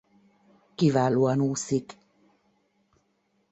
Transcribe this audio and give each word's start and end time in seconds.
Kiválóan 0.75 1.39
úszik. 1.39 1.97